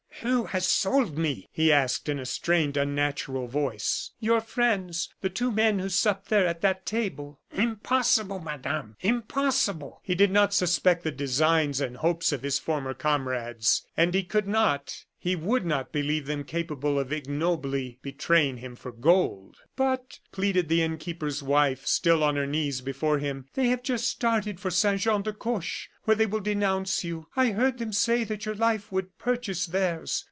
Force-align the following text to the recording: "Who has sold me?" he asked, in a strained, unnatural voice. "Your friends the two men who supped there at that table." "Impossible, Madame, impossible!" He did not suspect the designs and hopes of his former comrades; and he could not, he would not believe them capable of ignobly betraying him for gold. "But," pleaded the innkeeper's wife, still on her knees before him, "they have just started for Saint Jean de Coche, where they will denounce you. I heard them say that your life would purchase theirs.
"Who 0.23 0.43
has 0.43 0.67
sold 0.67 1.17
me?" 1.17 1.49
he 1.51 1.71
asked, 1.73 2.07
in 2.07 2.19
a 2.19 2.27
strained, 2.27 2.77
unnatural 2.77 3.47
voice. 3.47 4.11
"Your 4.19 4.39
friends 4.39 5.09
the 5.21 5.31
two 5.31 5.51
men 5.51 5.79
who 5.79 5.89
supped 5.89 6.29
there 6.29 6.45
at 6.45 6.61
that 6.61 6.85
table." 6.85 7.39
"Impossible, 7.51 8.37
Madame, 8.37 8.95
impossible!" 9.01 9.99
He 10.03 10.13
did 10.13 10.29
not 10.29 10.53
suspect 10.53 11.03
the 11.03 11.11
designs 11.11 11.81
and 11.81 11.97
hopes 11.97 12.31
of 12.31 12.43
his 12.43 12.59
former 12.59 12.93
comrades; 12.93 13.81
and 13.97 14.13
he 14.13 14.21
could 14.21 14.47
not, 14.47 15.05
he 15.17 15.35
would 15.35 15.65
not 15.65 15.91
believe 15.91 16.25
them 16.27 16.43
capable 16.43 16.97
of 16.99 17.11
ignobly 17.11 17.97
betraying 18.01 18.57
him 18.57 18.75
for 18.75 18.91
gold. 18.91 19.57
"But," 19.75 20.19
pleaded 20.31 20.69
the 20.69 20.81
innkeeper's 20.81 21.43
wife, 21.43 21.85
still 21.85 22.23
on 22.23 22.35
her 22.35 22.47
knees 22.47 22.81
before 22.81 23.19
him, 23.19 23.47
"they 23.55 23.67
have 23.67 23.83
just 23.83 24.07
started 24.07 24.59
for 24.59 24.71
Saint 24.71 25.01
Jean 25.01 25.21
de 25.21 25.33
Coche, 25.33 25.89
where 26.05 26.15
they 26.15 26.25
will 26.25 26.39
denounce 26.39 27.03
you. 27.03 27.27
I 27.35 27.51
heard 27.51 27.77
them 27.77 27.93
say 27.93 28.23
that 28.23 28.47
your 28.47 28.55
life 28.55 28.91
would 28.91 29.19
purchase 29.19 29.67
theirs. 29.67 30.19